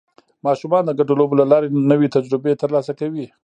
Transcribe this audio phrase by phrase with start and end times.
[0.45, 3.25] ماشومان د ګډو لوبو له لارې نوې تجربې ترلاسه کوي